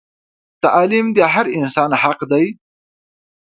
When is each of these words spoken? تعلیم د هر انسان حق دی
تعلیم 0.63 1.07
د 1.17 1.19
هر 1.33 1.45
انسان 1.57 1.89
حق 2.03 2.19
دی 2.31 2.45